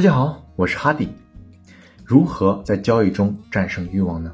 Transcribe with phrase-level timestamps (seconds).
[0.00, 1.06] 大家好，我是哈迪。
[2.06, 4.32] 如何在交易中战胜欲望呢？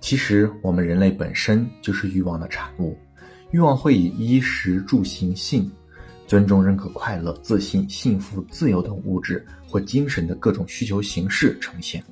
[0.00, 2.98] 其实我们人类本身就是欲望的产物，
[3.52, 5.70] 欲望会以衣食住行性、
[6.26, 12.02] 尊重、认可、快乐、自信、幸福、自由等物质或精神的各种需求形式呈现；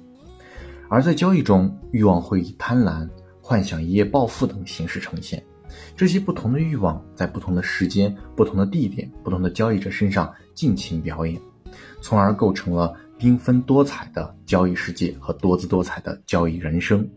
[0.89, 3.09] 而在交易中，欲望会以贪婪、
[3.41, 5.43] 幻想、一夜暴富等形式呈现。
[5.97, 11.37] 这些不同的欲望在不同的时间、不同的地点、不同的交易者身上尽情表演。
[12.01, 17.09] 从而构成了缤纷多彩的交易世界和多姿多彩的交易人生。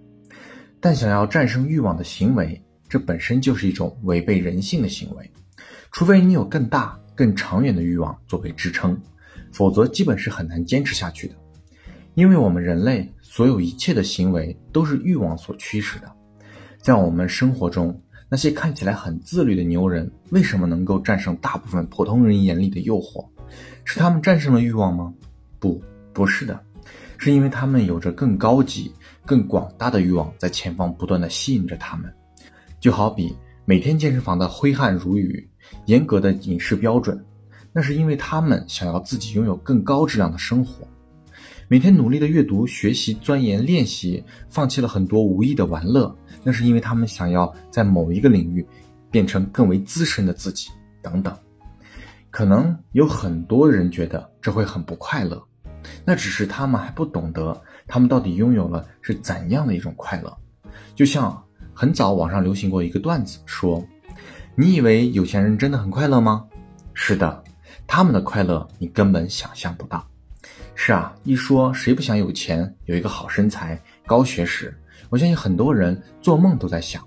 [0.79, 5.31] 但想要战胜欲望的行为，这本身就是一种违背人性的行为。
[5.91, 8.99] 除非你有更大、更长远的欲望作为支撑，
[9.51, 11.35] 否则基本是很难坚持下去的。
[12.15, 16.11] 因为我们人类所有一切的行为都是欲望所驱使的。
[16.79, 23.25] 在我们生活中，那些看起来很自律的牛人，为什么能够战胜大部分普通人眼里的诱惑？
[23.83, 25.13] 是他们战胜了欲望吗？
[25.59, 25.81] 不，
[26.13, 26.59] 不是的，
[27.17, 28.91] 是因为他们有着更高级、
[29.25, 32.11] 更广大的欲望在前方不断的吸引着他们。
[32.79, 35.47] 就好比每天健身房的挥汗如雨、
[35.85, 37.23] 严格的饮食标准，
[37.71, 40.87] 那是因为他们想要自己拥有更高质量的生活。
[41.67, 48.65] 每天努力的阅读、学习、钻研、练习，放弃了很多无意的玩乐，那是因为他们想要在某一个领域
[49.09, 50.69] 变成更为资深的自己，
[51.01, 51.33] 等等。
[52.31, 55.43] 可能有很多人觉得这会很不快乐，
[56.05, 60.35] 那只是他们还不懂得他们到底拥有了是怎样的一种快乐。
[60.95, 61.43] 就像
[61.73, 63.85] 很早网上流行过一个段子，说
[64.55, 66.45] ：“你以为有钱人真的很快乐吗？”
[66.95, 67.43] 是的，
[67.85, 70.07] 他们的快乐你根本想象不到。
[70.73, 74.73] 是啊，一说谁不想有钱、有一个好身材、高学识，
[75.09, 77.05] 我相信很多人做梦都在想。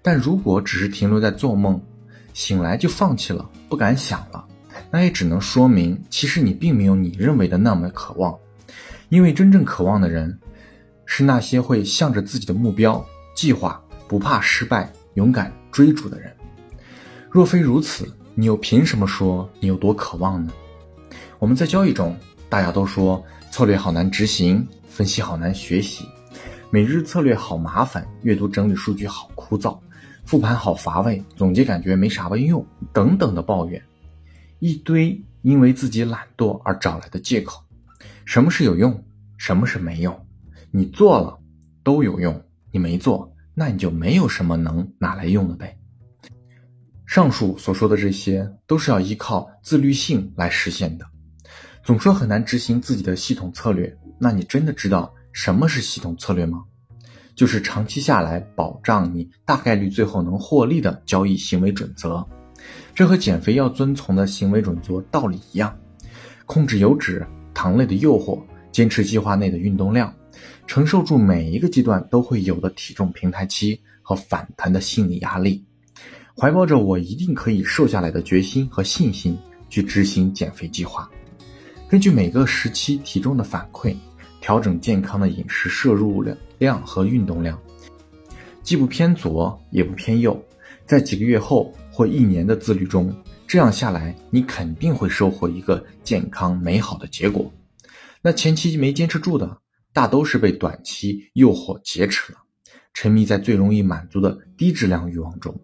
[0.00, 1.80] 但如果只是停留在做梦，
[2.32, 4.45] 醒来就放弃了，不敢想了，
[4.90, 8.36] 那也只能说明，其实你并没有你认为的那么渴望。
[9.08, 10.38] 因为真正渴望的人，
[11.04, 13.04] 是那些会向着自己的目标、
[13.34, 16.34] 计划，不怕失败、勇敢追逐的人。
[17.30, 20.52] 若非如此，你又凭什么说你有多渴望呢？
[21.38, 22.16] 我们在交易中，
[22.48, 26.04] 大家都说策略好难执行，分析好难学习，
[26.70, 29.78] 每日策略好麻烦，阅读整理数据好枯燥。
[30.24, 33.80] 复盘好乏味，总结感觉没啥用，等等的抱怨，
[34.58, 37.62] 一堆因为自己懒惰而找来的借口。
[38.24, 39.04] 什么是有用？
[39.36, 40.26] 什么是没用？
[40.70, 41.38] 你做了
[41.82, 45.78] 都有用，你没做，那你就没有什么能拿来用的呗。
[47.06, 51.06] 上述所说的这些，都是要依靠自律性来实现的。
[51.84, 56.64] 总说很难执行自己的系统策略，那你真的知道什么是系统策略吗？
[57.36, 62.26] 就是长期下来保障你大概率最后能获利的交易行为准则，
[62.94, 65.76] 这和减肥要遵从的行为准则道理一样：
[66.46, 70.12] 控制油脂、糖类的诱惑，坚持计划内的运动量，
[70.66, 75.64] 承受住每一个阶段都会有的体重平台期和反弹的心理压力，
[76.36, 79.36] 怀抱着我一定可以瘦下来的决心和信心
[79.68, 81.10] 去执行减肥计划，
[81.88, 83.94] 根据每个时期体重的反馈。
[84.38, 87.58] 调整健康的饮食摄入量量和运动量，
[88.62, 90.40] 既不偏左也不偏右，
[90.84, 93.10] 在几个月后或一年的自律中，
[93.46, 97.50] 这样下来，你肯定会收获一个健康美好的结果。
[98.20, 99.56] 那前期没坚持住的，
[99.94, 102.38] 大都是被短期诱惑劫持了，
[102.92, 105.58] 沉迷在最容易满足的低质量欲望中，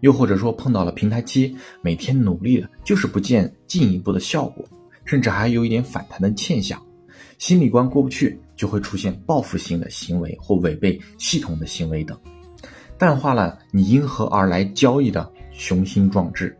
[0.00, 4.62] 又或者说碰到了平台期，每天努力的就是不见进一步的效果，
[5.06, 6.78] 甚至还有一点反弹的现象。
[7.38, 12.20] 心理关过不去，就会出现报复性的行为或违背系统的行为等，
[12.98, 16.56] 淡化了你因何而来交易的雄心壮志。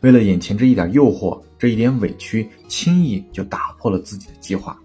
[0.00, 4.76] 为了眼前这一点诱惑，这一点委屈，轻易就打破了自己的计划。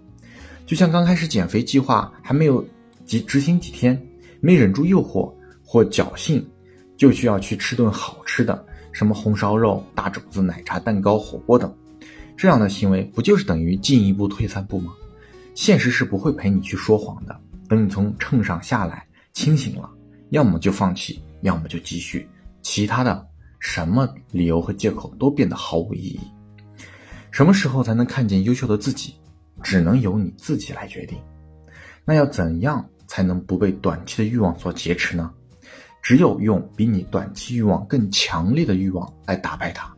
[0.66, 2.64] 就像刚开始减肥计划还没有
[3.04, 4.00] 及执行几天，
[4.40, 5.32] 没忍住诱惑
[5.64, 6.44] 或侥幸，
[6.96, 11.74] 就需要去吃顿好吃的，什么红烧肉、大肘子、奶茶、蛋糕、火锅等，
[12.36, 14.92] 这样的行为不就是等于进一步退三步吗？
[15.54, 17.40] 现实是不会陪你去说谎的。
[17.68, 19.88] 等你从秤上下来，清醒了，
[20.30, 22.28] 要么就放弃，要么就继续。
[22.62, 23.26] 其他的
[23.64, 26.20] 什么理由和借口都变得毫无意义。
[27.30, 29.14] 什么时候才能看见优秀的自己，
[29.62, 31.18] 只能由你自己来决定。
[32.04, 35.32] 那要怎样才能不被短期的欲望所劫持呢？
[36.02, 39.90] 只有用比你短期欲望更强烈的欲望来打败它。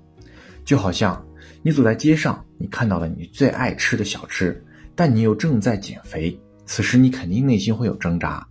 [0.64, 1.20] 就好像
[1.60, 4.64] 你走在街上，你看到了你最爱吃的小吃。
[4.94, 8.46] 但你又正在减肥，此时你肯定内心会有挣扎，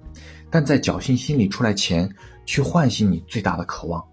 [0.51, 2.13] 但在侥幸心理出来前，
[2.45, 4.05] 去唤醒你最大的渴望，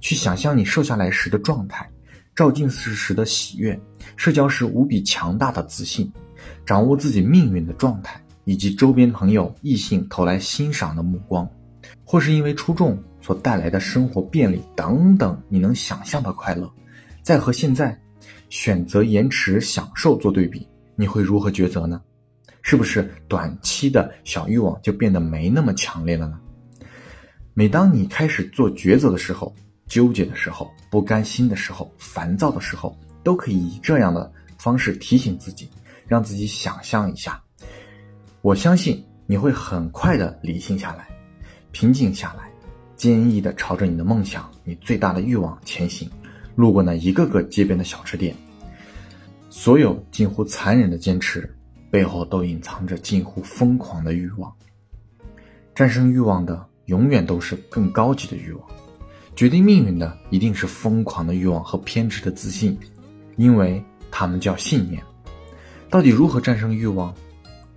[0.00, 1.88] 去想象你瘦下来时的状态，
[2.34, 3.78] 照镜子时的喜悦，
[4.16, 6.12] 社交时无比强大的自信，
[6.64, 11.48] 掌握自己命运的状态，以及周边朋友、异性投来欣赏的目光，
[12.04, 16.70] 或是因为出众所带来的生活便利等等，你能想象的快乐，
[17.22, 17.98] 再和现在
[18.48, 22.00] 选择延迟享受做对比，你会如何抉择呢？
[22.62, 26.38] 是不是短期的小欲望就变得没那么强烈了呢？
[27.54, 29.54] 每当你开始做抉择的时候，
[29.86, 35.70] 纠结的时候，不甘心的时候，烦躁的时候，都可以以这样的方式提醒自己，
[36.06, 37.40] 让自己想象一下。
[38.42, 41.08] 我相信你会很快的理性下来，
[41.72, 42.50] 平静下来，
[42.96, 46.10] 坚毅的朝着你的梦想、你最大的欲望前行。
[46.54, 48.34] 路过那一个个街边的小吃店，
[49.50, 51.54] 所有近乎残忍的坚持
[51.90, 54.50] 背后，都隐藏着近乎疯狂的欲望。
[55.74, 58.66] 战胜欲望的，永远都是更高级的欲望。
[59.36, 62.74] 决定命运的一定是疯狂的欲望和偏执的自信，
[63.36, 65.02] 因为他们叫信念。
[65.90, 67.14] 到底如何战胜欲望？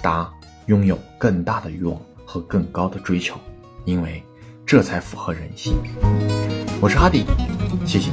[0.01, 0.31] 答：
[0.67, 3.35] 拥有更大的欲望和更高的追求，
[3.83, 4.23] 因为
[4.65, 5.75] 这才符合人性。
[6.79, 7.25] 我是哈迪，
[7.85, 8.09] 谢谢。